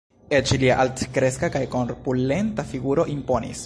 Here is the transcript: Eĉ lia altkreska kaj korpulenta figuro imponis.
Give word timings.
Eĉ 0.37 0.53
lia 0.63 0.77
altkreska 0.85 1.51
kaj 1.59 1.63
korpulenta 1.77 2.71
figuro 2.75 3.11
imponis. 3.19 3.59